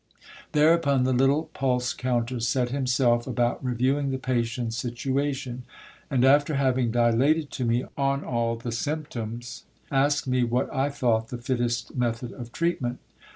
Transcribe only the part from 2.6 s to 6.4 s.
himself about reviewing the patient's situation; and